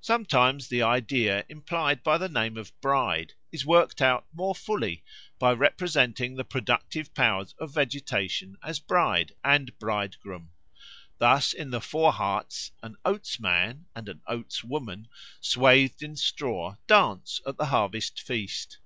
Sometimes 0.00 0.68
the 0.68 0.80
idea 0.82 1.44
implied 1.50 2.02
by 2.02 2.16
the 2.16 2.30
name 2.30 2.56
of 2.56 2.72
Bride 2.80 3.34
is 3.52 3.66
worked 3.66 4.00
out 4.00 4.24
more 4.32 4.54
fully 4.54 5.04
by 5.38 5.52
representing 5.52 6.34
the 6.36 6.44
productive 6.44 7.12
powers 7.12 7.54
of 7.58 7.74
vegetation 7.74 8.56
as 8.64 8.78
bride 8.78 9.34
and 9.44 9.78
bridegroom. 9.78 10.52
Thus 11.18 11.52
in 11.52 11.68
the 11.68 11.80
Vorharz 11.80 12.70
an 12.82 12.96
Oats 13.04 13.38
man 13.38 13.84
and 13.94 14.08
an 14.08 14.22
Oats 14.26 14.64
woman, 14.64 15.06
swathed 15.42 16.02
in 16.02 16.16
straw, 16.16 16.76
dance 16.86 17.42
at 17.46 17.58
the 17.58 17.66
harvest 17.66 18.22
feast. 18.22 18.78